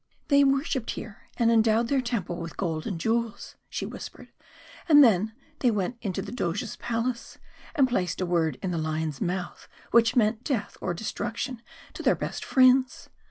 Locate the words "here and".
0.97-1.51